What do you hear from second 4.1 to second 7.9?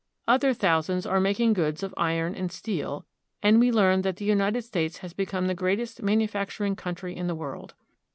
the United States has become the greatest manufacturing country in the world.